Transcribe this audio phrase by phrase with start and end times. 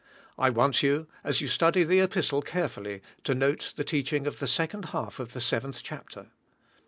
[0.35, 4.47] I want you, as you study the Epistle carefully, to note the teaching of the
[4.47, 6.31] second half of the seventh chapter.